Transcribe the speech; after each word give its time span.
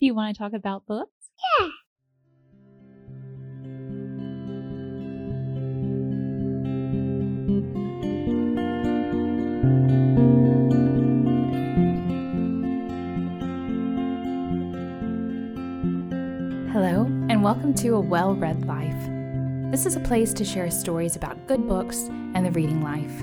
Do 0.00 0.06
you 0.06 0.14
want 0.14 0.36
to 0.36 0.38
talk 0.40 0.52
about 0.52 0.86
books? 0.86 1.10
Yeah. 1.58 1.68
Hello, 16.72 17.06
and 17.28 17.42
welcome 17.42 17.74
to 17.74 17.96
A 17.96 18.00
Well 18.00 18.36
Read 18.36 18.66
Life. 18.66 18.94
This 19.72 19.84
is 19.84 19.96
a 19.96 20.00
place 20.00 20.32
to 20.34 20.44
share 20.44 20.70
stories 20.70 21.16
about 21.16 21.44
good 21.48 21.66
books 21.66 22.04
and 22.34 22.46
the 22.46 22.52
reading 22.52 22.84
life. 22.84 23.20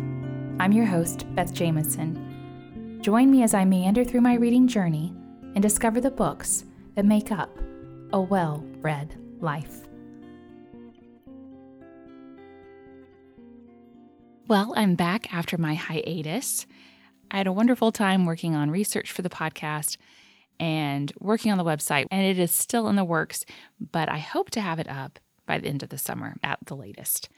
I'm 0.59 0.73
your 0.73 0.85
host, 0.85 1.25
Beth 1.35 1.53
Jamison. 1.53 2.99
Join 3.01 3.31
me 3.31 3.43
as 3.43 3.53
I 3.53 3.63
meander 3.63 4.03
through 4.03 4.21
my 4.21 4.33
reading 4.33 4.67
journey 4.67 5.15
and 5.55 5.61
discover 5.61 5.99
the 5.99 6.11
books 6.11 6.65
that 6.95 7.05
make 7.05 7.31
up 7.31 7.57
a 8.13 8.21
well 8.21 8.63
read 8.81 9.15
life. 9.39 9.87
Well, 14.47 14.73
I'm 14.75 14.93
back 14.93 15.33
after 15.33 15.57
my 15.57 15.73
hiatus. 15.73 16.67
I 17.31 17.37
had 17.37 17.47
a 17.47 17.51
wonderful 17.51 17.91
time 17.91 18.25
working 18.25 18.53
on 18.53 18.69
research 18.69 19.11
for 19.11 19.23
the 19.23 19.29
podcast 19.29 19.97
and 20.59 21.11
working 21.19 21.51
on 21.51 21.57
the 21.57 21.63
website, 21.63 22.05
and 22.11 22.25
it 22.25 22.37
is 22.37 22.51
still 22.51 22.87
in 22.87 22.95
the 22.95 23.03
works, 23.03 23.43
but 23.79 24.07
I 24.07 24.19
hope 24.19 24.51
to 24.51 24.61
have 24.61 24.79
it 24.79 24.87
up 24.87 25.19
by 25.47 25.57
the 25.57 25.67
end 25.67 25.81
of 25.81 25.89
the 25.89 25.97
summer 25.97 26.35
at 26.43 26.59
the 26.65 26.75
latest. 26.75 27.29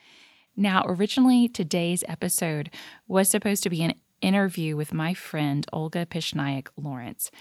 Now, 0.56 0.84
originally, 0.86 1.48
today's 1.48 2.04
episode 2.08 2.72
was 3.08 3.30
supposed 3.30 3.64
to 3.64 3.70
be 3.70 3.84
an 3.84 3.94
interview 4.22 4.76
with 4.76 4.94
my 4.94 5.14
friend 5.14 5.66
Olga 5.72 6.06
Pishnyak 6.06 6.68
Lawrence, 6.76 7.32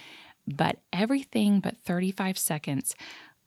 but 0.46 0.78
everything 0.92 1.60
but 1.60 1.78
35 1.78 2.38
seconds 2.38 2.94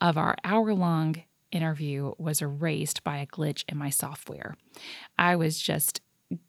of 0.01 0.17
our 0.17 0.35
hour 0.43 0.73
long 0.73 1.23
interview 1.51 2.13
was 2.17 2.41
erased 2.41 3.03
by 3.03 3.17
a 3.17 3.27
glitch 3.27 3.63
in 3.67 3.77
my 3.77 3.89
software. 3.89 4.55
I 5.17 5.35
was 5.35 5.59
just 5.59 6.01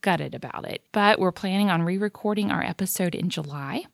gutted 0.02 0.34
about 0.34 0.66
it, 0.66 0.84
but 0.92 1.18
we're 1.18 1.32
planning 1.32 1.70
on 1.70 1.82
re 1.82 1.96
recording 1.96 2.50
our 2.50 2.62
episode 2.62 3.14
in 3.14 3.30
July. 3.30 3.84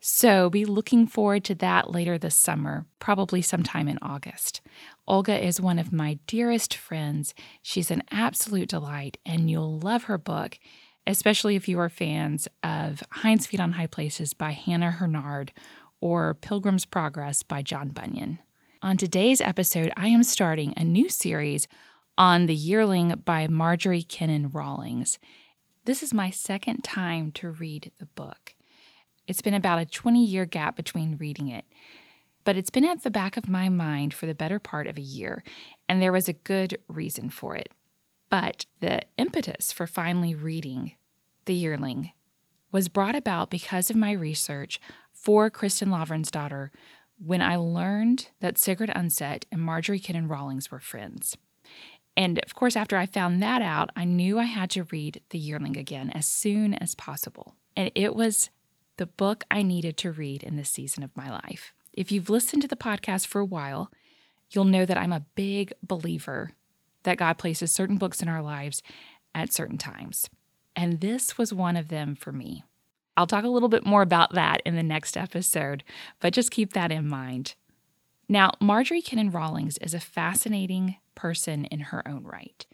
So 0.00 0.50
be 0.50 0.64
looking 0.64 1.06
forward 1.06 1.44
to 1.44 1.54
that 1.56 1.90
later 1.90 2.18
this 2.18 2.36
summer, 2.36 2.86
probably 2.98 3.42
sometime 3.42 3.88
in 3.88 3.98
August. 4.02 4.60
Olga 5.08 5.44
is 5.44 5.60
one 5.60 5.78
of 5.78 5.92
my 5.92 6.18
dearest 6.26 6.74
friends. 6.74 7.34
She's 7.62 7.90
an 7.90 8.02
absolute 8.10 8.68
delight, 8.68 9.18
and 9.24 9.50
you'll 9.50 9.78
love 9.78 10.04
her 10.04 10.18
book, 10.18 10.58
especially 11.06 11.56
if 11.56 11.68
you 11.68 11.80
are 11.80 11.88
fans 11.88 12.46
of 12.62 13.02
Hinds' 13.10 13.46
Feet 13.46 13.60
on 13.60 13.72
High 13.72 13.86
Places 13.86 14.34
by 14.34 14.52
Hannah 14.52 14.92
Hurnard 14.92 15.52
or 16.06 16.34
Pilgrim's 16.34 16.84
Progress 16.84 17.42
by 17.42 17.62
John 17.62 17.88
Bunyan. 17.88 18.38
On 18.80 18.96
today's 18.96 19.40
episode, 19.40 19.92
I 19.96 20.06
am 20.06 20.22
starting 20.22 20.72
a 20.76 20.84
new 20.84 21.08
series 21.08 21.66
on 22.16 22.46
The 22.46 22.54
Yearling 22.54 23.22
by 23.24 23.48
Marjorie 23.48 24.04
Kinnan 24.04 24.54
Rawlings. 24.54 25.18
This 25.84 26.04
is 26.04 26.14
my 26.14 26.30
second 26.30 26.84
time 26.84 27.32
to 27.32 27.50
read 27.50 27.90
the 27.98 28.06
book. 28.06 28.54
It's 29.26 29.42
been 29.42 29.52
about 29.52 29.80
a 29.80 29.84
20 29.84 30.24
year 30.24 30.44
gap 30.46 30.76
between 30.76 31.16
reading 31.16 31.48
it, 31.48 31.64
but 32.44 32.56
it's 32.56 32.70
been 32.70 32.84
at 32.84 33.02
the 33.02 33.10
back 33.10 33.36
of 33.36 33.48
my 33.48 33.68
mind 33.68 34.14
for 34.14 34.26
the 34.26 34.34
better 34.34 34.60
part 34.60 34.86
of 34.86 34.96
a 34.96 35.02
year, 35.02 35.42
and 35.88 36.00
there 36.00 36.12
was 36.12 36.28
a 36.28 36.34
good 36.34 36.78
reason 36.86 37.30
for 37.30 37.56
it. 37.56 37.70
But 38.30 38.66
the 38.78 39.02
impetus 39.18 39.72
for 39.72 39.88
finally 39.88 40.36
reading 40.36 40.92
The 41.46 41.54
Yearling 41.54 42.12
was 42.70 42.88
brought 42.88 43.16
about 43.16 43.50
because 43.50 43.90
of 43.90 43.96
my 43.96 44.12
research 44.12 44.78
for 45.26 45.50
Kristen 45.50 45.88
Kristin 45.88 46.06
Lavransdatter 46.06 46.70
when 47.18 47.42
I 47.42 47.56
learned 47.56 48.28
that 48.38 48.58
Sigrid 48.58 48.90
Undset 48.90 49.42
and 49.50 49.60
Marjorie 49.60 49.98
Kinnan 49.98 50.30
Rawlings 50.30 50.70
were 50.70 50.78
friends. 50.78 51.36
And 52.16 52.38
of 52.46 52.54
course, 52.54 52.76
after 52.76 52.96
I 52.96 53.06
found 53.06 53.42
that 53.42 53.60
out, 53.60 53.90
I 53.96 54.04
knew 54.04 54.38
I 54.38 54.44
had 54.44 54.70
to 54.70 54.84
read 54.84 55.20
The 55.30 55.38
Yearling 55.40 55.76
again 55.76 56.10
as 56.10 56.26
soon 56.28 56.74
as 56.74 56.94
possible. 56.94 57.56
And 57.76 57.90
it 57.96 58.14
was 58.14 58.50
the 58.98 59.06
book 59.06 59.42
I 59.50 59.62
needed 59.64 59.96
to 59.96 60.12
read 60.12 60.44
in 60.44 60.54
this 60.54 60.70
season 60.70 61.02
of 61.02 61.16
my 61.16 61.28
life. 61.28 61.72
If 61.92 62.12
you've 62.12 62.30
listened 62.30 62.62
to 62.62 62.68
the 62.68 62.76
podcast 62.76 63.26
for 63.26 63.40
a 63.40 63.44
while, 63.44 63.90
you'll 64.50 64.64
know 64.64 64.86
that 64.86 64.96
I'm 64.96 65.12
a 65.12 65.26
big 65.34 65.72
believer 65.82 66.52
that 67.02 67.18
God 67.18 67.36
places 67.36 67.72
certain 67.72 67.98
books 67.98 68.22
in 68.22 68.28
our 68.28 68.42
lives 68.42 68.80
at 69.34 69.52
certain 69.52 69.78
times. 69.78 70.30
And 70.76 71.00
this 71.00 71.36
was 71.36 71.52
one 71.52 71.76
of 71.76 71.88
them 71.88 72.14
for 72.14 72.30
me. 72.30 72.62
I'll 73.16 73.26
talk 73.26 73.44
a 73.44 73.48
little 73.48 73.68
bit 73.68 73.86
more 73.86 74.02
about 74.02 74.34
that 74.34 74.60
in 74.64 74.76
the 74.76 74.82
next 74.82 75.16
episode, 75.16 75.84
but 76.20 76.32
just 76.32 76.50
keep 76.50 76.72
that 76.74 76.92
in 76.92 77.08
mind. 77.08 77.54
Now, 78.28 78.52
Marjorie 78.60 79.02
Kinnan 79.02 79.32
Rawlings 79.32 79.78
is 79.78 79.94
a 79.94 80.00
fascinating 80.00 80.96
person 81.14 81.64
in 81.66 81.80
her 81.80 82.06
own 82.06 82.24
right. 82.24 82.66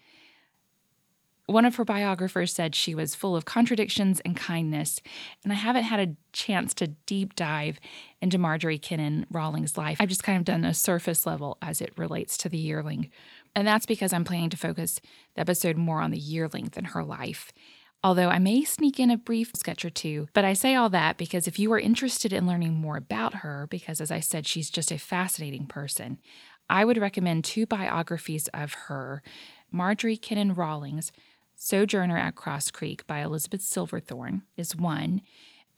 One 1.46 1.64
of 1.64 1.76
her 1.76 1.84
biographers 1.84 2.52
said 2.52 2.74
she 2.74 2.94
was 2.94 3.14
full 3.14 3.36
of 3.36 3.44
contradictions 3.44 4.20
and 4.20 4.36
kindness, 4.36 5.00
and 5.42 5.52
I 5.52 5.56
haven't 5.56 5.82
had 5.82 6.00
a 6.00 6.16
chance 6.32 6.72
to 6.74 6.86
deep 6.86 7.34
dive 7.34 7.78
into 8.20 8.38
Marjorie 8.38 8.78
Kinnan 8.78 9.26
Rawlings' 9.30 9.76
life. 9.76 9.98
I've 10.00 10.08
just 10.08 10.22
kind 10.22 10.38
of 10.38 10.44
done 10.44 10.64
a 10.64 10.72
surface 10.72 11.26
level 11.26 11.58
as 11.60 11.80
it 11.80 11.92
relates 11.98 12.38
to 12.38 12.48
the 12.48 12.58
yearling. 12.58 13.10
And 13.54 13.66
that's 13.66 13.86
because 13.86 14.12
I'm 14.12 14.24
planning 14.24 14.50
to 14.50 14.56
focus 14.56 15.00
the 15.34 15.40
episode 15.40 15.76
more 15.76 16.00
on 16.00 16.10
the 16.10 16.18
yearling 16.18 16.70
than 16.72 16.86
her 16.86 17.04
life 17.04 17.52
although 18.04 18.28
I 18.28 18.38
may 18.38 18.64
sneak 18.64 18.98
in 18.98 19.10
a 19.10 19.16
brief 19.16 19.52
sketch 19.54 19.84
or 19.84 19.90
two. 19.90 20.28
But 20.32 20.44
I 20.44 20.52
say 20.52 20.74
all 20.74 20.88
that 20.90 21.16
because 21.16 21.46
if 21.46 21.58
you 21.58 21.72
are 21.72 21.78
interested 21.78 22.32
in 22.32 22.46
learning 22.46 22.74
more 22.74 22.96
about 22.96 23.36
her, 23.36 23.66
because 23.70 24.00
as 24.00 24.10
I 24.10 24.20
said, 24.20 24.46
she's 24.46 24.70
just 24.70 24.90
a 24.90 24.98
fascinating 24.98 25.66
person, 25.66 26.18
I 26.68 26.84
would 26.84 26.98
recommend 26.98 27.44
two 27.44 27.66
biographies 27.66 28.48
of 28.48 28.74
her 28.74 29.22
Marjorie 29.70 30.16
Kinnan 30.18 30.56
Rawlings. 30.56 31.12
Sojourner 31.54 32.18
at 32.18 32.34
Cross 32.34 32.72
Creek 32.72 33.06
by 33.06 33.20
Elizabeth 33.20 33.62
Silverthorne 33.62 34.42
is 34.56 34.74
one, 34.74 35.20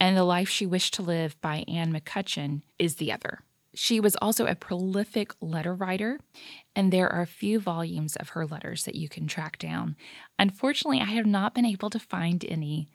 and 0.01 0.17
The 0.17 0.25
Life 0.25 0.49
She 0.49 0.65
Wished 0.65 0.95
to 0.95 1.03
Live 1.03 1.39
by 1.43 1.65
Ann 1.69 1.93
McCutchan 1.93 2.63
is 2.79 2.97
the 2.97 3.13
other. 3.13 3.41
She 3.75 4.01
was 4.01 4.17
also 4.17 4.47
a 4.47 4.55
prolific 4.55 5.35
letter 5.41 5.75
writer, 5.75 6.21
and 6.77 6.93
there 6.93 7.11
are 7.11 7.23
a 7.23 7.27
few 7.27 7.59
volumes 7.59 8.17
of 8.17 8.31
her 8.31 8.47
letters 8.47 8.85
that 8.85 8.95
you 8.95 9.09
can 9.09 9.27
track 9.27 9.59
down. 9.59 9.97
Unfortunately, 10.39 11.01
I 11.01 11.07
have 11.13 11.27
not 11.27 11.55
been 11.55 11.67
able 11.67 11.91
to 11.91 11.99
find 11.99 12.45
any 12.49 12.89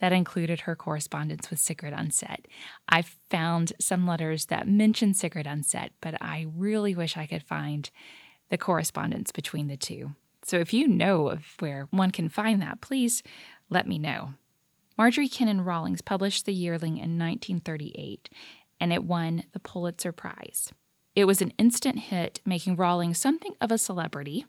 that 0.00 0.12
included 0.12 0.60
her 0.60 0.76
correspondence 0.76 1.50
with 1.50 1.60
Sigrid 1.60 1.94
Undset. 1.94 2.46
I've 2.88 3.16
found 3.30 3.72
some 3.80 4.06
letters 4.06 4.46
that 4.46 4.68
mention 4.68 5.14
Sigrid 5.14 5.46
Undset, 5.46 5.90
but 6.00 6.20
I 6.20 6.46
really 6.54 6.94
wish 6.94 7.16
I 7.16 7.26
could 7.26 7.42
find 7.42 7.88
the 8.50 8.58
correspondence 8.58 9.30
between 9.32 9.68
the 9.68 9.76
two. 9.76 10.14
So 10.42 10.58
if 10.58 10.74
you 10.74 10.88
know 10.88 11.28
of 11.28 11.46
where 11.58 11.88
one 11.90 12.10
can 12.10 12.28
find 12.28 12.60
that, 12.60 12.80
please 12.80 13.22
let 13.70 13.86
me 13.86 13.98
know. 13.98 14.34
Marjorie 14.98 15.28
Kinnan 15.28 15.64
Rawlings 15.64 16.02
published 16.02 16.44
The 16.44 16.52
Yearling 16.52 16.98
in 16.98 17.18
1938, 17.18 18.28
and 18.80 18.92
it 18.92 19.04
won 19.04 19.44
the 19.52 19.60
Pulitzer 19.60 20.12
Prize. 20.12 20.72
It 21.14 21.26
was 21.26 21.40
an 21.40 21.52
instant 21.58 21.98
hit, 21.98 22.40
making 22.44 22.76
Rawlings 22.76 23.18
something 23.18 23.54
of 23.60 23.70
a 23.70 23.78
celebrity, 23.78 24.46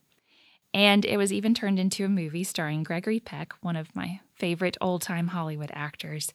and 0.73 1.05
it 1.05 1.17
was 1.17 1.31
even 1.31 1.53
turned 1.53 1.79
into 1.79 2.03
a 2.03 2.09
movie 2.09 2.43
starring 2.43 2.83
Gregory 2.83 3.19
Peck, 3.19 3.53
one 3.61 3.75
of 3.75 3.95
my 3.95 4.19
favorite 4.33 4.77
old 4.81 5.01
time 5.01 5.27
Hollywood 5.27 5.71
actors, 5.73 6.33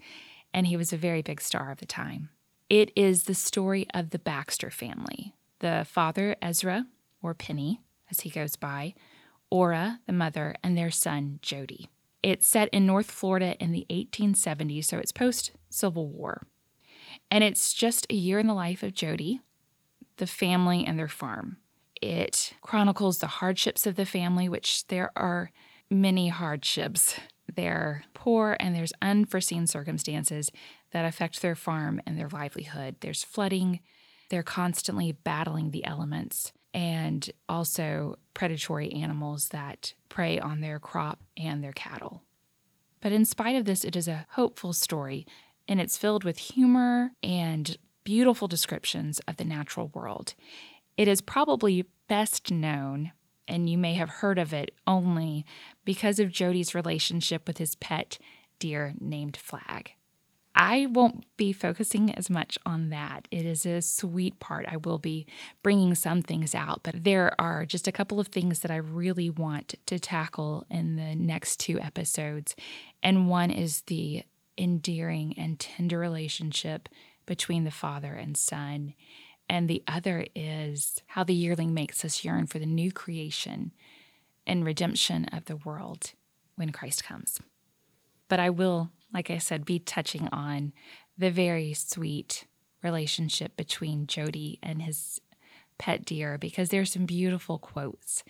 and 0.55 0.67
he 0.67 0.77
was 0.77 0.93
a 0.93 0.97
very 0.97 1.21
big 1.21 1.41
star 1.41 1.71
of 1.71 1.79
the 1.79 1.87
time. 1.87 2.31
It 2.71 2.93
is 2.97 3.25
the 3.25 3.35
story 3.35 3.87
of 3.93 4.11
the 4.11 4.19
Baxter 4.19 4.71
family 4.71 5.35
the 5.59 5.87
father, 5.87 6.37
Ezra, 6.41 6.87
or 7.23 7.35
Penny, 7.35 7.81
as 8.11 8.21
he 8.21 8.31
goes 8.31 8.57
by, 8.57 8.95
Ora, 9.51 10.01
the 10.07 10.13
mother, 10.13 10.55
and 10.63 10.77
their 10.77 10.91
son, 10.91 11.39
Jody. 11.43 11.91
It's 12.23 12.47
set 12.47 12.71
in 12.71 12.87
North 12.87 13.11
Florida 13.11 13.57
in 13.63 13.73
the 13.73 13.87
1870s, 13.91 14.87
so 14.87 14.97
it's 14.99 15.13
post 15.13 15.53
Civil 15.69 16.09
War. 16.09 16.47
And 17.31 17.45
it's 17.45 17.73
just 17.73 18.07
a 18.11 18.15
year 18.15 18.39
in 18.39 18.47
the 18.47 18.55
life 18.55 18.83
of 18.83 18.95
Jody, 18.95 19.41
the 20.17 20.27
family, 20.27 20.85
and 20.85 20.99
their 20.99 21.09
farm. 21.09 21.59
It 22.03 22.55
chronicles 22.63 23.19
the 23.19 23.27
hardships 23.27 23.87
of 23.87 23.97
the 23.97 24.07
family, 24.07 24.49
which 24.49 24.87
there 24.89 25.13
are 25.17 25.51
many 25.91 26.29
hardships. 26.29 27.17
They're 27.55 28.05
poor 28.15 28.57
and 28.59 28.75
there's 28.75 28.93
unforeseen 29.03 29.67
circumstances 29.67 30.51
that 30.93 31.05
affect 31.05 31.43
their 31.43 31.55
farm 31.55 32.01
and 32.07 32.19
their 32.19 32.29
livelihood. 32.29 32.97
There's 33.01 33.25
flooding, 33.25 33.81
they're 34.29 34.43
constantly 34.43 35.13
battling 35.13 35.71
the 35.71 35.85
elements, 35.85 36.53
and 36.73 37.29
also 37.49 38.17
predatory 38.35 38.93
animals 38.93 39.49
that 39.49 39.95
prey 40.09 40.39
on 40.39 40.61
their 40.61 40.79
crop 40.79 41.21
and 41.37 41.63
their 41.63 41.73
cattle. 41.73 42.23
But 43.01 43.13
in 43.13 43.25
spite 43.25 43.57
of 43.57 43.65
this, 43.65 43.85
it 43.85 43.97
is 43.97 44.09
a 44.09 44.27
hopeful 44.31 44.73
story 44.73 45.27
and 45.71 45.81
it's 45.81 45.97
filled 45.97 46.25
with 46.25 46.37
humor 46.37 47.13
and 47.23 47.79
beautiful 48.03 48.49
descriptions 48.49 49.21
of 49.29 49.37
the 49.37 49.45
natural 49.45 49.87
world. 49.95 50.35
It 50.97 51.07
is 51.07 51.21
probably 51.21 51.87
best 52.09 52.51
known, 52.51 53.13
and 53.47 53.71
you 53.71 53.79
may 53.79 53.95
have 53.95 54.11
heard 54.11 54.39
of 54.39 54.53
it 54.53 54.73
only 54.87 55.47
because 55.85 56.19
of 56.19 56.33
Jody's 56.33 56.75
relationship 56.75 57.47
with 57.47 57.59
his 57.59 57.77
pet 57.77 58.19
deer 58.59 58.95
named 59.01 59.37
Flag. 59.37 59.93
I 60.57 60.87
won't 60.87 61.25
be 61.37 61.53
focusing 61.53 62.13
as 62.13 62.29
much 62.29 62.59
on 62.67 62.91
that. 62.91 63.29
It 63.31 63.47
is 63.47 63.65
a 63.65 63.81
sweet 63.81 64.41
part. 64.41 64.67
I 64.69 64.79
will 64.79 64.99
be 64.99 65.27
bringing 65.63 65.95
some 65.95 66.23
things 66.23 66.55
out, 66.55 66.81
but 66.83 67.05
there 67.05 67.41
are 67.41 67.65
just 67.65 67.87
a 67.87 67.93
couple 67.93 68.19
of 68.19 68.27
things 68.27 68.59
that 68.61 68.71
I 68.71 68.77
really 68.77 69.31
want 69.31 69.77
to 69.87 70.01
tackle 70.01 70.67
in 70.69 70.97
the 70.97 71.15
next 71.15 71.61
two 71.61 71.79
episodes. 71.79 72.57
And 73.03 73.29
one 73.29 73.51
is 73.53 73.83
the 73.83 74.25
endearing 74.61 75.35
and 75.39 75.59
tender 75.59 75.99
relationship 75.99 76.89
between 77.27 77.65
the 77.65 77.71
father 77.71 78.15
and 78.15 78.37
son. 78.37 78.95
And 79.49 79.69
the 79.69 79.83
other 79.89 80.27
is 80.35 81.03
how 81.09 81.25
the 81.25 81.35
yearling 81.35 81.75
makes 81.75 82.05
us 82.05 82.25
yearn 82.25 82.47
for 82.47 82.59
the 82.59 82.67
new 82.67 82.93
creation 82.93 83.73
and 84.47 84.65
redemption 84.65 85.25
of 85.27 85.47
the 85.47 85.57
world 85.57 86.13
when 86.57 86.71
Christ 86.71 87.03
comes. 87.03 87.41
But 88.29 88.39
I 88.39 88.51
will 88.51 88.91
like 89.13 89.31
I 89.31 89.39
said, 89.39 89.65
be 89.65 89.79
touching 89.79 90.29
on 90.33 90.73
the 91.19 91.31
very 91.31 91.75
sweet 91.75 92.47
relationship 92.83 93.57
between 93.57 94.07
Jody 94.07 94.59
and 94.63 94.83
his 94.83 95.21
pet 95.79 96.05
deer 96.05 96.39
because 96.39 96.69
there's 96.69 96.93
some 96.93 97.07
beautiful 97.07 97.59
quotes 97.59 98.23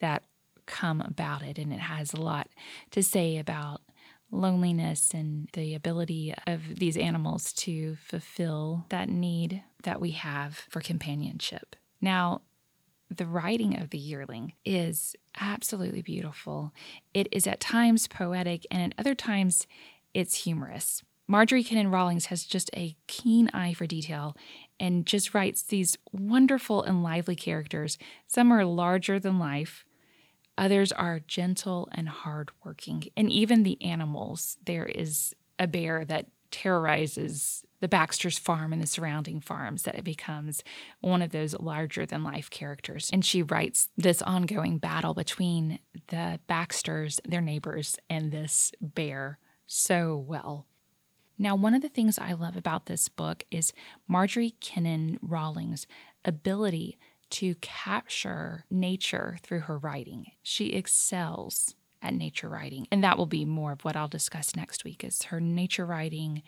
that 0.00 0.24
come 0.66 1.00
about 1.00 1.42
it 1.42 1.58
and 1.58 1.72
it 1.72 1.80
has 1.80 2.12
a 2.12 2.20
lot 2.20 2.48
to 2.90 3.02
say 3.02 3.38
about 3.38 3.80
loneliness 4.30 5.12
and 5.14 5.48
the 5.52 5.74
ability 5.74 6.34
of 6.46 6.76
these 6.76 6.96
animals 6.96 7.52
to 7.52 7.96
fulfill 7.96 8.84
that 8.88 9.08
need 9.08 9.62
that 9.84 10.00
we 10.00 10.10
have 10.10 10.56
for 10.68 10.80
companionship. 10.80 11.76
Now, 12.00 12.42
the 13.08 13.26
writing 13.26 13.78
of 13.80 13.90
the 13.90 13.98
yearling 13.98 14.54
is 14.64 15.14
absolutely 15.40 16.02
beautiful. 16.02 16.72
It 17.14 17.28
is 17.30 17.46
at 17.46 17.60
times 17.60 18.08
poetic 18.08 18.66
and 18.70 18.82
at 18.82 18.98
other 18.98 19.14
times 19.14 19.66
it's 20.12 20.44
humorous. 20.44 21.02
Marjorie 21.28 21.64
Kinnan 21.64 21.92
Rawlings 21.92 22.26
has 22.26 22.44
just 22.44 22.70
a 22.74 22.96
keen 23.06 23.48
eye 23.52 23.74
for 23.74 23.86
detail 23.86 24.36
and 24.78 25.06
just 25.06 25.34
writes 25.34 25.62
these 25.62 25.96
wonderful 26.12 26.82
and 26.82 27.02
lively 27.02 27.34
characters. 27.34 27.98
Some 28.26 28.52
are 28.52 28.64
larger 28.64 29.18
than 29.18 29.38
life, 29.38 29.84
others 30.58 30.92
are 30.92 31.20
gentle 31.20 31.88
and 31.92 32.08
hardworking. 32.08 33.04
And 33.16 33.30
even 33.30 33.62
the 33.62 33.80
animals, 33.82 34.58
there 34.64 34.86
is 34.86 35.34
a 35.58 35.66
bear 35.66 36.04
that 36.04 36.26
terrorizes 36.50 37.64
the 37.80 37.88
Baxter's 37.88 38.38
farm 38.38 38.72
and 38.72 38.80
the 38.80 38.86
surrounding 38.86 39.40
farms 39.40 39.82
that 39.82 39.96
it 39.96 40.04
becomes 40.04 40.62
one 41.00 41.20
of 41.20 41.30
those 41.30 41.58
larger 41.58 42.06
than 42.06 42.24
life 42.24 42.48
characters. 42.48 43.10
And 43.12 43.24
she 43.24 43.42
writes 43.42 43.90
this 43.96 44.22
ongoing 44.22 44.78
battle 44.78 45.12
between 45.12 45.78
the 46.08 46.40
Baxters, 46.46 47.20
their 47.28 47.40
neighbors, 47.40 47.98
and 48.08 48.32
this 48.32 48.72
bear 48.80 49.38
so 49.66 50.16
well. 50.16 50.66
Now, 51.38 51.54
one 51.54 51.74
of 51.74 51.82
the 51.82 51.90
things 51.90 52.18
I 52.18 52.32
love 52.32 52.56
about 52.56 52.86
this 52.86 53.08
book 53.08 53.44
is 53.50 53.74
Marjorie 54.08 54.54
Kinnan 54.62 55.18
Rawlings' 55.20 55.86
ability 56.24 56.98
to 57.30 57.54
capture 57.56 58.64
nature 58.70 59.38
through 59.42 59.60
her 59.60 59.78
writing. 59.78 60.26
She 60.42 60.68
excels 60.68 61.74
at 62.02 62.14
nature 62.14 62.48
writing, 62.48 62.86
and 62.92 63.02
that 63.02 63.18
will 63.18 63.26
be 63.26 63.44
more 63.44 63.72
of 63.72 63.84
what 63.84 63.96
I'll 63.96 64.08
discuss 64.08 64.54
next 64.54 64.84
week 64.84 65.02
is 65.02 65.24
her 65.24 65.40
nature 65.40 65.86
writing 65.86 66.42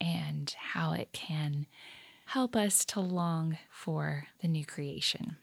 and 0.00 0.54
how 0.58 0.92
it 0.92 1.12
can 1.12 1.66
help 2.26 2.54
us 2.54 2.84
to 2.84 3.00
long 3.00 3.58
for 3.70 4.26
the 4.40 4.48
new 4.48 4.64
creation. 4.66 5.36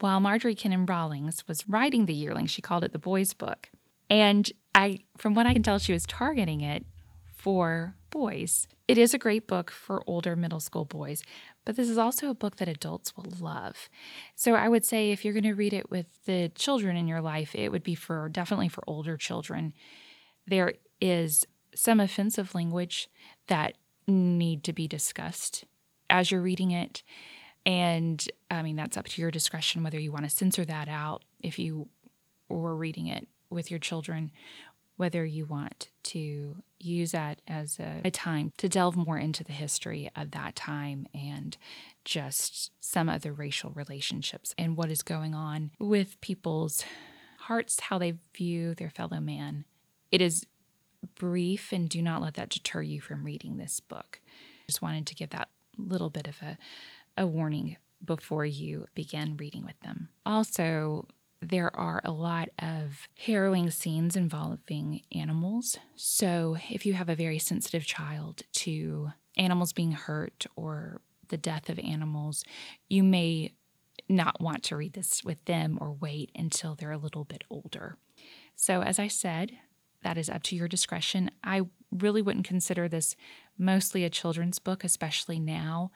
While 0.00 0.20
Marjorie 0.20 0.54
Kinnan 0.54 0.88
Rawlings 0.88 1.46
was 1.48 1.68
writing 1.68 2.06
The 2.06 2.14
Yearling, 2.14 2.46
she 2.46 2.62
called 2.62 2.84
it 2.84 2.92
the 2.92 2.98
boys' 2.98 3.34
book. 3.34 3.68
And 4.08 4.50
I, 4.74 5.00
from 5.16 5.34
what 5.34 5.46
I 5.46 5.52
can 5.52 5.64
tell, 5.64 5.78
she 5.78 5.92
was 5.92 6.06
targeting 6.06 6.60
it 6.60 6.86
for 7.34 7.96
boys. 8.10 8.68
It 8.86 8.96
is 8.96 9.12
a 9.12 9.18
great 9.18 9.48
book 9.48 9.70
for 9.70 10.02
older 10.06 10.36
middle 10.36 10.60
school 10.60 10.84
boys, 10.84 11.22
but 11.68 11.76
this 11.76 11.90
is 11.90 11.98
also 11.98 12.30
a 12.30 12.34
book 12.34 12.56
that 12.56 12.66
adults 12.66 13.14
will 13.14 13.30
love. 13.38 13.90
So 14.34 14.54
I 14.54 14.70
would 14.70 14.86
say 14.86 15.10
if 15.10 15.22
you're 15.22 15.34
going 15.34 15.44
to 15.44 15.52
read 15.52 15.74
it 15.74 15.90
with 15.90 16.06
the 16.24 16.50
children 16.54 16.96
in 16.96 17.06
your 17.06 17.20
life, 17.20 17.54
it 17.54 17.70
would 17.70 17.82
be 17.82 17.94
for 17.94 18.30
definitely 18.30 18.70
for 18.70 18.82
older 18.86 19.18
children. 19.18 19.74
There 20.46 20.72
is 20.98 21.46
some 21.74 22.00
offensive 22.00 22.54
language 22.54 23.10
that 23.48 23.74
need 24.06 24.64
to 24.64 24.72
be 24.72 24.88
discussed 24.88 25.66
as 26.08 26.30
you're 26.30 26.40
reading 26.40 26.70
it. 26.70 27.02
And 27.66 28.26
I 28.50 28.62
mean, 28.62 28.76
that's 28.76 28.96
up 28.96 29.04
to 29.04 29.20
your 29.20 29.30
discretion 29.30 29.82
whether 29.82 30.00
you 30.00 30.10
want 30.10 30.24
to 30.24 30.30
censor 30.30 30.64
that 30.64 30.88
out 30.88 31.22
if 31.40 31.58
you 31.58 31.88
were 32.48 32.74
reading 32.74 33.08
it 33.08 33.28
with 33.50 33.70
your 33.70 33.78
children, 33.78 34.30
whether 34.98 35.24
you 35.24 35.46
want 35.46 35.88
to 36.02 36.56
use 36.80 37.12
that 37.12 37.40
as 37.46 37.78
a, 37.78 38.00
a, 38.04 38.10
time 38.10 38.52
to 38.58 38.68
delve 38.68 38.96
more 38.96 39.16
into 39.16 39.44
the 39.44 39.52
history 39.52 40.10
of 40.16 40.32
that 40.32 40.56
time 40.56 41.06
and 41.14 41.56
just 42.04 42.72
some 42.80 43.08
other 43.08 43.32
racial 43.32 43.70
relationships 43.70 44.54
and 44.58 44.76
what 44.76 44.90
is 44.90 45.02
going 45.02 45.34
on 45.34 45.70
with 45.78 46.20
people's 46.20 46.84
hearts, 47.38 47.80
how 47.80 47.96
they 47.96 48.14
view 48.34 48.74
their 48.74 48.90
fellow 48.90 49.20
man. 49.20 49.64
It 50.10 50.20
is 50.20 50.44
brief, 51.14 51.72
and 51.72 51.88
do 51.88 52.02
not 52.02 52.20
let 52.20 52.34
that 52.34 52.48
deter 52.48 52.82
you 52.82 53.00
from 53.00 53.24
reading 53.24 53.56
this 53.56 53.78
book. 53.78 54.20
Just 54.66 54.82
wanted 54.82 55.06
to 55.06 55.14
give 55.14 55.30
that 55.30 55.48
little 55.76 56.10
bit 56.10 56.26
of 56.26 56.42
a, 56.42 56.58
a 57.16 57.26
warning 57.26 57.76
before 58.04 58.44
you 58.44 58.86
begin 58.94 59.36
reading 59.36 59.64
with 59.64 59.78
them. 59.80 60.08
Also, 60.26 61.06
there 61.40 61.74
are 61.74 62.00
a 62.04 62.10
lot 62.10 62.48
of 62.58 63.08
harrowing 63.16 63.70
scenes 63.70 64.16
involving 64.16 65.02
animals. 65.14 65.78
So, 65.94 66.56
if 66.70 66.84
you 66.84 66.94
have 66.94 67.08
a 67.08 67.14
very 67.14 67.38
sensitive 67.38 67.86
child 67.86 68.42
to 68.54 69.12
animals 69.36 69.72
being 69.72 69.92
hurt 69.92 70.46
or 70.56 71.00
the 71.28 71.36
death 71.36 71.68
of 71.68 71.78
animals, 71.78 72.44
you 72.88 73.02
may 73.02 73.52
not 74.08 74.40
want 74.40 74.62
to 74.64 74.76
read 74.76 74.94
this 74.94 75.22
with 75.22 75.44
them 75.44 75.78
or 75.80 75.92
wait 75.92 76.30
until 76.34 76.74
they're 76.74 76.92
a 76.92 76.98
little 76.98 77.24
bit 77.24 77.44
older. 77.50 77.96
So, 78.56 78.82
as 78.82 78.98
I 78.98 79.08
said, 79.08 79.52
that 80.02 80.18
is 80.18 80.28
up 80.28 80.42
to 80.44 80.56
your 80.56 80.68
discretion. 80.68 81.30
I 81.44 81.62
really 81.92 82.22
wouldn't 82.22 82.46
consider 82.46 82.88
this 82.88 83.16
mostly 83.56 84.04
a 84.04 84.10
children's 84.10 84.58
book, 84.58 84.84
especially 84.84 85.38
now. 85.38 85.90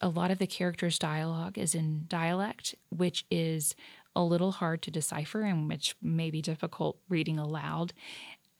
A 0.00 0.08
lot 0.08 0.30
of 0.30 0.38
the 0.38 0.46
characters' 0.46 0.98
dialogue 0.98 1.56
is 1.56 1.74
in 1.74 2.04
dialect, 2.08 2.74
which 2.90 3.24
is 3.30 3.74
a 4.16 4.22
little 4.22 4.52
hard 4.52 4.82
to 4.82 4.90
decipher 4.90 5.42
and 5.42 5.68
which 5.68 5.96
may 6.00 6.30
be 6.30 6.42
difficult 6.42 6.98
reading 7.08 7.38
aloud. 7.38 7.92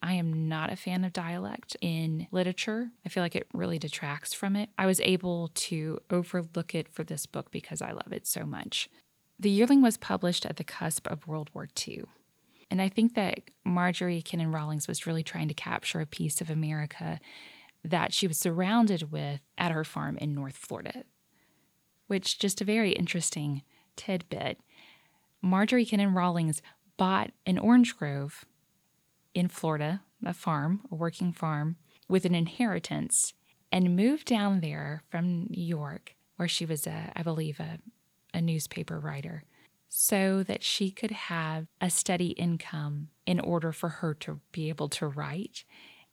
I 0.03 0.15
am 0.15 0.49
not 0.49 0.71
a 0.71 0.77
fan 0.77 1.05
of 1.05 1.13
dialect 1.13 1.77
in 1.81 2.27
literature. 2.31 2.91
I 3.07 3.09
feel 3.09 3.23
like 3.23 3.37
it 3.37 3.49
really 3.55 3.79
detracts 3.79 4.35
from 4.35 4.55
it. 4.55 4.69
I 4.77 4.87
was 4.87 5.01
able 5.01 5.49
to 5.55 5.99
overlook 6.11 6.75
it 6.75 6.89
for 6.89 7.05
this 7.05 7.25
book 7.25 7.51
because 7.51 7.81
I 7.81 7.93
love 7.93 8.13
it 8.13 8.27
so 8.27 8.45
much. 8.45 8.91
The 9.39 9.51
Yearling 9.51 9.83
was 9.83 9.97
published 9.97 10.45
at 10.45 10.57
the 10.57 10.65
cusp 10.65 11.07
of 11.07 11.27
World 11.27 11.51
War 11.55 11.69
II. 11.87 12.05
And 12.71 12.83
I 12.83 12.89
think 12.89 13.15
that 13.15 13.41
Marjorie 13.65 14.23
Kinnan 14.23 14.53
Rawlings 14.53 14.89
was 14.89 15.07
really 15.07 15.23
trying 15.23 15.49
to 15.49 15.55
capture 15.55 16.01
a 16.01 16.07
piece 16.07 16.41
of 16.41 16.51
America 16.51 17.19
that 17.85 18.13
she 18.13 18.27
was 18.27 18.39
surrounded 18.39 19.11
with 19.13 19.41
at 19.59 19.73
her 19.73 19.85
farm 19.85 20.17
in 20.19 20.35
North 20.35 20.57
Florida, 20.57 21.05
which 22.09 22.39
just 22.39 22.61
a 22.61 22.65
very 22.65 22.93
interesting 22.93 23.63
tidbit 23.97 24.59
Marjorie 25.45 25.85
Kinnan 25.85 26.15
Rawlings 26.15 26.63
bought 26.97 27.31
an 27.45 27.59
orange 27.59 27.97
grove 27.97 28.47
in 29.35 29.49
Florida, 29.49 30.01
a 30.25 30.33
farm, 30.33 30.81
a 30.91 30.95
working 30.95 31.33
farm, 31.33 31.77
with 32.09 32.25
an 32.25 32.35
inheritance, 32.35 33.35
and 33.71 33.95
moved 33.95 34.27
down 34.27 34.61
there 34.61 35.03
from 35.11 35.47
New 35.51 35.63
York, 35.63 36.15
where 36.37 36.49
she 36.49 36.65
was, 36.65 36.87
a, 36.87 37.13
I 37.15 37.23
believe, 37.23 37.61
a, 37.61 37.79
a 38.33 38.41
newspaper 38.41 38.99
writer, 38.99 39.45
so 39.91 40.43
that 40.45 40.63
she 40.63 40.91
could 40.91 41.11
have 41.11 41.67
a 41.79 41.91
steady 41.91 42.29
income 42.29 43.09
in 43.27 43.39
order 43.39 43.71
for 43.71 43.91
her 43.91 44.15
to 44.15 44.41
be 44.51 44.71
able 44.71 44.89
to 44.89 45.07
write 45.07 45.65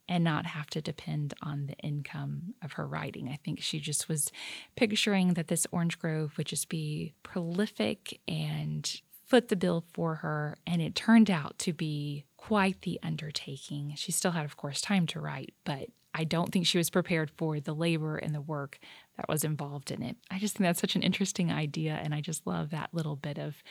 and 0.10 0.26
not 0.26 0.46
have 0.46 0.68
to 0.72 0.82
depend 0.82 1.34
on 1.42 1.68
the 1.68 1.78
income 1.78 2.54
of 2.62 2.74
her 2.74 2.86
writing. 2.86 3.30
I 3.30 3.40
think 3.46 3.62
she 3.62 3.80
just 3.80 4.10
was 4.10 4.30
picturing 4.76 5.36
that 5.36 5.48
this 5.48 5.66
orange 5.72 6.00
grove 6.00 6.34
would 6.38 6.48
just 6.48 6.68
be 6.68 7.14
prolific 7.24 8.20
and 8.28 9.02
foot 9.32 9.48
the 9.48 9.56
bill 9.56 9.86
for 9.94 10.16
her, 10.16 10.58
and 10.68 10.82
it 10.82 10.94
turned 10.94 11.32
out 11.32 11.58
to 11.58 11.72
be 11.72 12.26
quite 12.36 12.82
the 12.82 13.00
undertaking. 13.02 13.94
She 13.96 14.12
still 14.12 14.32
had, 14.32 14.44
of 14.44 14.58
course, 14.58 14.82
time 14.82 15.08
to 15.08 15.22
write, 15.22 15.54
but 15.64 15.88
I 16.14 16.26
don't 16.26 16.52
think 16.52 16.68
she 16.68 16.78
was 16.78 16.90
prepared 16.90 17.32
for 17.32 17.62
the 17.62 17.74
labor 17.74 18.18
and 18.18 18.36
the 18.36 18.42
work 18.42 18.78
that 19.16 19.30
was 19.30 19.46
involved 19.46 19.90
in 19.90 20.04
it. 20.04 20.18
I 20.30 20.38
just 20.38 20.58
think 20.58 20.68
that's 20.68 20.82
such 20.82 20.98
an 20.98 21.02
interesting 21.02 21.50
idea, 21.50 21.98
and 22.04 22.14
I 22.14 22.20
just 22.20 22.46
love 22.46 22.72
that 22.72 22.90
little 22.92 23.16
bit 23.16 23.40
of 23.40 23.64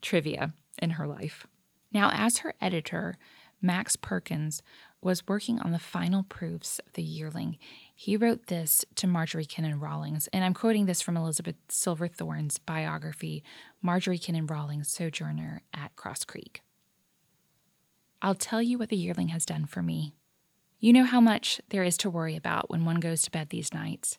trivia 0.00 0.54
in 0.78 0.88
her 0.92 1.06
life. 1.06 1.46
Now, 1.92 2.10
as 2.10 2.38
her 2.38 2.54
editor, 2.58 3.18
Max 3.60 3.94
Perkins 3.96 4.62
was 5.02 5.26
working 5.26 5.58
on 5.60 5.72
the 5.72 5.78
final 5.78 6.22
proofs 6.22 6.78
of 6.78 6.92
the 6.92 7.02
yearling. 7.02 7.58
He 7.94 8.16
wrote 8.16 8.46
this 8.46 8.84
to 8.94 9.06
Marjorie 9.06 9.44
Kinnan 9.44 9.80
Rawlings, 9.80 10.28
and 10.32 10.44
I'm 10.44 10.54
quoting 10.54 10.86
this 10.86 11.02
from 11.02 11.16
Elizabeth 11.16 11.56
Silverthorne's 11.68 12.58
biography, 12.58 13.42
Marjorie 13.82 14.18
Kinnan 14.18 14.48
Rawlings, 14.48 14.88
Sojourner 14.88 15.62
at 15.74 15.94
Cross 15.96 16.24
Creek. 16.24 16.62
I'll 18.22 18.36
tell 18.36 18.62
you 18.62 18.78
what 18.78 18.88
the 18.88 18.96
yearling 18.96 19.28
has 19.28 19.44
done 19.44 19.66
for 19.66 19.82
me. 19.82 20.14
You 20.78 20.92
know 20.92 21.04
how 21.04 21.20
much 21.20 21.60
there 21.70 21.82
is 21.82 21.96
to 21.98 22.10
worry 22.10 22.36
about 22.36 22.70
when 22.70 22.84
one 22.84 23.00
goes 23.00 23.22
to 23.22 23.30
bed 23.30 23.50
these 23.50 23.74
nights. 23.74 24.18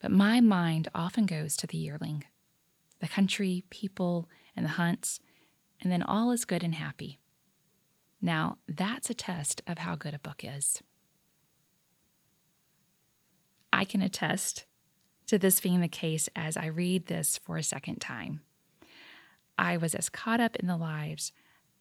But 0.00 0.10
my 0.10 0.40
mind 0.40 0.88
often 0.94 1.24
goes 1.24 1.56
to 1.56 1.66
the 1.66 1.78
yearling, 1.78 2.24
the 3.00 3.08
country, 3.08 3.64
people, 3.70 4.28
and 4.54 4.66
the 4.66 4.70
hunts, 4.70 5.20
and 5.80 5.90
then 5.90 6.02
all 6.02 6.30
is 6.30 6.44
good 6.44 6.62
and 6.62 6.74
happy. 6.74 7.18
Now, 8.22 8.58
that's 8.68 9.10
a 9.10 9.14
test 9.14 9.62
of 9.66 9.78
how 9.78 9.96
good 9.96 10.14
a 10.14 10.20
book 10.20 10.44
is. 10.44 10.80
I 13.72 13.84
can 13.84 14.00
attest 14.00 14.64
to 15.26 15.38
this 15.38 15.60
being 15.60 15.80
the 15.80 15.88
case 15.88 16.28
as 16.36 16.56
I 16.56 16.66
read 16.66 17.06
this 17.06 17.38
for 17.38 17.56
a 17.56 17.62
second 17.64 18.00
time. 18.00 18.42
I 19.58 19.76
was 19.76 19.94
as 19.94 20.08
caught 20.08 20.40
up 20.40 20.56
in 20.56 20.68
the 20.68 20.76
lives 20.76 21.32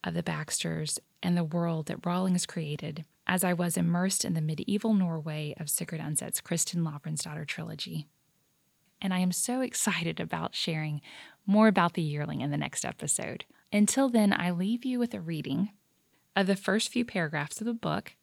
of 0.04 0.16
the 0.16 0.24
Baxters 0.24 1.00
and 1.22 1.38
the 1.38 1.44
world 1.44 1.86
that 1.86 2.04
Rawlings 2.06 2.48
created 2.48 3.06
as 3.28 3.44
I 3.44 3.54
was 3.54 3.78
immersed 3.78 4.26
in 4.26 4.34
the 4.34 4.42
medieval 4.42 4.96
Norway 4.96 5.54
of 5.60 5.70
Sigrid 5.70 6.02
Undset's 6.02 6.42
Kristin 6.42 6.82
Lavransdatter 6.82 7.46
trilogy. 7.46 8.08
And 9.00 9.14
I 9.14 9.20
am 9.20 9.32
so 9.32 9.62
excited 9.62 10.20
about 10.20 10.56
sharing 10.56 11.02
more 11.46 11.68
about 11.68 11.94
the 11.94 12.02
yearling 12.02 12.42
in 12.42 12.52
the 12.52 12.58
next 12.58 12.84
episode. 12.84 13.46
Until 13.72 14.10
then, 14.10 14.34
I 14.34 14.52
leave 14.52 14.86
you 14.86 14.98
with 14.98 15.14
a 15.14 15.22
reading 15.22 15.70
of 16.36 16.48
the 16.48 16.56
first 16.56 16.90
few 16.90 17.06
paragraphs 17.06 17.60
of 17.60 17.66
the 17.68 17.74
book 17.74 18.16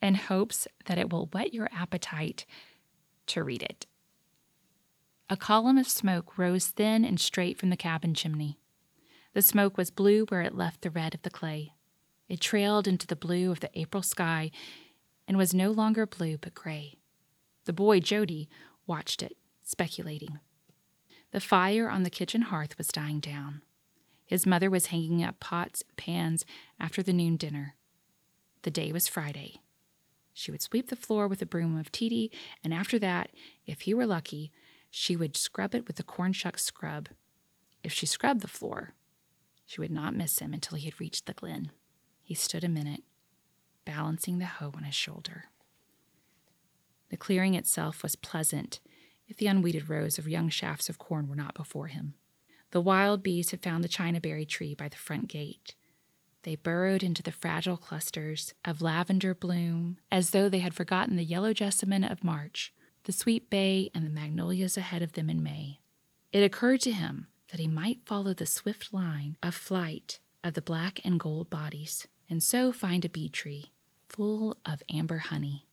in 0.00 0.14
hopes 0.14 0.66
that 0.86 0.98
it 0.98 1.10
will 1.10 1.26
whet 1.32 1.54
your 1.54 1.68
appetite 1.72 2.46
to 3.26 3.42
read 3.42 3.62
it. 3.62 3.86
A 5.30 5.36
column 5.36 5.78
of 5.78 5.88
smoke 5.88 6.36
rose 6.36 6.66
thin 6.66 7.04
and 7.04 7.18
straight 7.18 7.58
from 7.58 7.70
the 7.70 7.76
cabin 7.76 8.14
chimney. 8.14 8.58
The 9.32 9.42
smoke 9.42 9.78
was 9.78 9.90
blue 9.90 10.26
where 10.26 10.42
it 10.42 10.54
left 10.54 10.82
the 10.82 10.90
red 10.90 11.14
of 11.14 11.22
the 11.22 11.30
clay. 11.30 11.72
It 12.28 12.40
trailed 12.40 12.86
into 12.86 13.06
the 13.06 13.16
blue 13.16 13.50
of 13.50 13.60
the 13.60 13.70
April 13.78 14.02
sky 14.02 14.50
and 15.26 15.36
was 15.36 15.54
no 15.54 15.70
longer 15.70 16.06
blue 16.06 16.38
but 16.38 16.54
gray. 16.54 16.98
The 17.64 17.72
boy, 17.72 18.00
Jody, 18.00 18.48
watched 18.86 19.22
it, 19.22 19.36
speculating. 19.62 20.38
The 21.32 21.40
fire 21.40 21.88
on 21.88 22.02
the 22.02 22.10
kitchen 22.10 22.42
hearth 22.42 22.76
was 22.78 22.88
dying 22.88 23.20
down. 23.20 23.62
His 24.24 24.46
mother 24.46 24.70
was 24.70 24.86
hanging 24.86 25.22
up 25.22 25.40
pots 25.40 25.82
and 25.86 25.96
pans 25.96 26.44
after 26.80 27.02
the 27.02 27.12
noon 27.12 27.36
dinner. 27.36 27.74
The 28.62 28.70
day 28.70 28.92
was 28.92 29.08
Friday. 29.08 29.60
She 30.32 30.50
would 30.50 30.62
sweep 30.62 30.88
the 30.88 30.96
floor 30.96 31.28
with 31.28 31.42
a 31.42 31.46
broom 31.46 31.78
of 31.78 31.92
Titi, 31.92 32.32
and 32.62 32.74
after 32.74 32.98
that, 32.98 33.30
if 33.66 33.82
he 33.82 33.94
were 33.94 34.06
lucky, 34.06 34.50
she 34.90 35.14
would 35.16 35.36
scrub 35.36 35.74
it 35.74 35.86
with 35.86 35.96
the 35.96 36.02
corn 36.02 36.32
shuck 36.32 36.58
scrub. 36.58 37.08
If 37.82 37.92
she 37.92 38.06
scrubbed 38.06 38.40
the 38.40 38.48
floor, 38.48 38.94
she 39.66 39.80
would 39.80 39.90
not 39.90 40.14
miss 40.14 40.38
him 40.38 40.52
until 40.52 40.76
he 40.76 40.86
had 40.86 41.00
reached 41.00 41.26
the 41.26 41.34
glen. 41.34 41.70
He 42.22 42.34
stood 42.34 42.64
a 42.64 42.68
minute, 42.68 43.02
balancing 43.84 44.38
the 44.38 44.46
hoe 44.46 44.72
on 44.74 44.84
his 44.84 44.94
shoulder. 44.94 45.44
The 47.10 47.16
clearing 47.16 47.54
itself 47.54 48.02
was 48.02 48.16
pleasant 48.16 48.80
if 49.28 49.36
the 49.36 49.46
unweeded 49.46 49.88
rows 49.88 50.18
of 50.18 50.28
young 50.28 50.48
shafts 50.48 50.88
of 50.88 50.98
corn 50.98 51.28
were 51.28 51.36
not 51.36 51.54
before 51.54 51.88
him. 51.88 52.14
The 52.74 52.80
wild 52.80 53.22
bees 53.22 53.52
had 53.52 53.62
found 53.62 53.84
the 53.84 53.88
chinaberry 53.88 54.48
tree 54.48 54.74
by 54.74 54.88
the 54.88 54.96
front 54.96 55.28
gate. 55.28 55.76
They 56.42 56.56
burrowed 56.56 57.04
into 57.04 57.22
the 57.22 57.30
fragile 57.30 57.76
clusters 57.76 58.52
of 58.64 58.82
lavender 58.82 59.32
bloom 59.32 59.98
as 60.10 60.30
though 60.30 60.48
they 60.48 60.58
had 60.58 60.74
forgotten 60.74 61.14
the 61.14 61.22
yellow 61.22 61.52
jessamine 61.52 62.02
of 62.02 62.24
March, 62.24 62.74
the 63.04 63.12
sweet 63.12 63.48
bay, 63.48 63.90
and 63.94 64.04
the 64.04 64.10
magnolias 64.10 64.76
ahead 64.76 65.02
of 65.02 65.12
them 65.12 65.30
in 65.30 65.40
May. 65.40 65.78
It 66.32 66.42
occurred 66.42 66.80
to 66.80 66.90
him 66.90 67.28
that 67.52 67.60
he 67.60 67.68
might 67.68 68.04
follow 68.06 68.34
the 68.34 68.44
swift 68.44 68.92
line 68.92 69.36
of 69.40 69.54
flight 69.54 70.18
of 70.42 70.54
the 70.54 70.60
black 70.60 70.98
and 71.04 71.20
gold 71.20 71.48
bodies 71.48 72.08
and 72.28 72.42
so 72.42 72.72
find 72.72 73.04
a 73.04 73.08
bee 73.08 73.28
tree 73.28 73.70
full 74.08 74.56
of 74.66 74.82
amber 74.92 75.18
honey. 75.18 75.68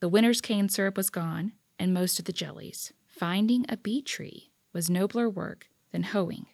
The 0.00 0.10
winter's 0.10 0.42
cane 0.42 0.68
syrup 0.68 0.98
was 0.98 1.08
gone, 1.08 1.52
and 1.78 1.94
most 1.94 2.18
of 2.18 2.26
the 2.26 2.32
jellies. 2.34 2.92
Finding 3.06 3.64
a 3.70 3.78
bee 3.78 4.02
tree 4.02 4.50
was 4.74 4.90
nobler 4.90 5.30
work 5.30 5.68
than 5.92 6.04
hoeing, 6.04 6.46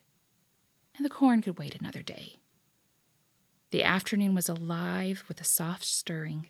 and 0.96 1.04
the 1.04 1.10
corn 1.10 1.42
could 1.42 1.58
wait 1.58 1.74
another 1.74 2.02
day. 2.02 2.36
The 3.70 3.82
afternoon 3.82 4.34
was 4.34 4.48
alive 4.48 5.24
with 5.28 5.40
a 5.40 5.44
soft 5.44 5.84
stirring. 5.84 6.48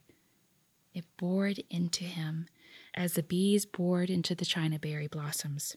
It 0.93 1.05
bored 1.17 1.62
into 1.71 2.05
him 2.05 2.49
as 2.95 3.15
the 3.15 3.23
bees 3.23 3.65
bored 3.65 4.11
into 4.11 4.35
the 4.35 4.45
china 4.45 4.79
berry 4.79 5.07
blossoms, 5.07 5.77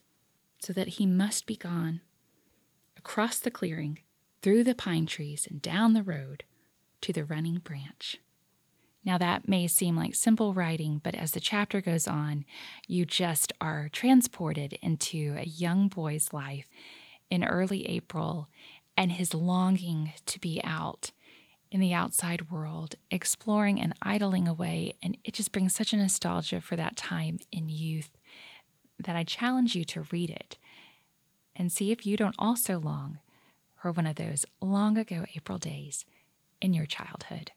so 0.60 0.74
that 0.74 0.88
he 0.88 1.06
must 1.06 1.46
be 1.46 1.56
gone. 1.56 2.02
Across 2.98 3.40
the 3.40 3.52
clearing, 3.52 4.00
through 4.42 4.64
the 4.64 4.76
pine 4.76 5.06
trees, 5.06 5.48
and 5.50 5.62
down 5.62 5.94
the 5.94 6.04
road, 6.04 6.44
to 7.02 7.14
the 7.14 7.24
running 7.26 7.60
branch. 7.60 8.18
Now, 9.06 9.20
that 9.20 9.48
may 9.48 9.68
seem 9.68 9.96
like 9.96 10.16
simple 10.16 10.54
writing, 10.56 11.00
but 11.04 11.14
as 11.14 11.32
the 11.32 11.40
chapter 11.40 11.80
goes 11.80 12.08
on, 12.08 12.44
you 12.88 13.06
just 13.06 13.54
are 13.62 13.88
transported 13.92 14.74
into 14.82 15.36
a 15.38 15.46
young 15.46 15.88
boy's 15.88 16.34
life 16.34 16.68
in 17.30 17.44
early 17.44 17.88
April 17.88 18.50
and 18.98 19.12
his 19.12 19.36
longing 19.36 20.14
to 20.26 20.40
be 20.40 20.60
out 20.64 21.12
in 21.72 21.80
the 21.80 21.94
outside 21.94 22.50
world, 22.50 22.96
exploring 23.12 23.80
and 23.80 23.94
idling 24.02 24.48
away. 24.48 24.96
And 25.04 25.18
it 25.24 25.36
just 25.36 25.52
brings 25.52 25.76
such 25.76 25.94
a 25.94 25.98
nostalgia 25.98 26.60
for 26.60 26.76
that 26.76 26.96
time 26.96 27.40
in 27.52 27.70
youth 27.70 28.10
that 28.98 29.16
I 29.16 29.24
challenge 29.24 29.76
you 29.76 29.84
to 29.86 30.08
read 30.12 30.32
it 30.32 30.58
and 31.56 31.72
see 31.72 31.92
if 31.92 32.06
you 32.06 32.18
don't 32.18 32.36
also 32.40 32.80
long 32.80 33.20
for 33.76 33.92
one 33.92 34.08
of 34.08 34.16
those 34.16 34.46
long 34.62 34.98
ago 34.98 35.26
April 35.36 35.58
days 35.58 36.06
in 36.60 36.74
your 36.74 36.86
childhood. 36.86 37.52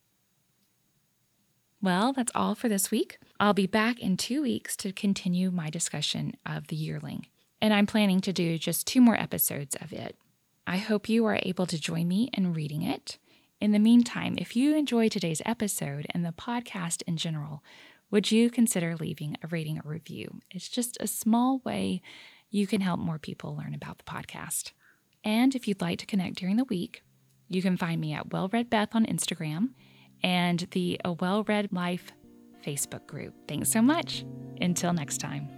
Well, 1.80 2.12
that's 2.12 2.32
all 2.35 2.56
for 2.56 2.68
this 2.68 2.90
week. 2.90 3.18
I'll 3.38 3.54
be 3.54 3.68
back 3.68 4.00
in 4.00 4.16
two 4.16 4.42
weeks 4.42 4.76
to 4.78 4.92
continue 4.92 5.52
my 5.52 5.70
discussion 5.70 6.35
of 6.44 6.66
The 6.66 6.76
Yearling, 6.76 7.26
and 7.62 7.73
I'm 7.73 7.87
planning 7.87 8.20
to 8.23 8.32
do 8.32 8.58
just 8.58 8.85
two 8.85 9.00
more 9.00 9.14
episodes 9.14 9.76
of 9.80 9.92
it. 9.92 10.16
I 10.66 10.78
hope 10.78 11.08
you 11.08 11.25
are 11.26 11.38
able 11.44 11.66
to 11.66 11.80
join 11.80 12.08
me 12.08 12.30
in 12.32 12.52
reading 12.52 12.82
it. 12.82 13.18
In 13.61 13.70
the 13.70 13.78
meantime, 13.78 14.35
if 14.38 14.56
you 14.56 14.76
enjoy 14.76 15.08
today's 15.08 15.40
episode 15.47 16.06
and 16.11 16.25
the 16.25 16.32
podcast 16.32 17.02
in 17.06 17.16
general, 17.16 17.62
would 18.11 18.32
you 18.32 18.50
consider 18.50 18.97
leaving 18.97 19.37
a 19.44 19.47
rating 19.47 19.78
or 19.78 19.90
review? 19.90 20.40
It's 20.50 20.68
just 20.68 20.97
a 20.99 21.06
small 21.06 21.61
way 21.64 22.02
you 22.50 22.66
can 22.66 22.80
help 22.80 22.99
more 22.99 23.20
people 23.20 23.56
learn 23.56 23.75
about 23.75 23.99
the 23.99 24.04
podcast. 24.04 24.73
And 25.23 25.54
if 25.54 25.68
you'd 25.68 25.80
like 25.80 26.00
to 26.00 26.06
connect 26.06 26.38
during 26.38 26.56
the 26.56 26.64
week, 26.64 27.02
you 27.49 27.62
can 27.62 27.76
find 27.76 28.00
me 28.00 28.12
at 28.12 28.32
Well 28.32 28.49
Read 28.49 28.68
Beth 28.68 28.94
on 28.94 29.06
Instagram 29.06 29.70
and 30.22 30.66
the 30.72 31.00
A 31.04 31.12
Well 31.12 31.44
Read 31.44 31.72
Life 31.72 32.12
Facebook 32.64 33.06
group. 33.06 33.34
Thanks 33.46 33.70
so 33.70 33.82
much. 33.82 34.25
Until 34.60 34.92
next 34.92 35.18
time. 35.18 35.58